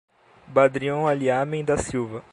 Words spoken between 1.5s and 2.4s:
da Silva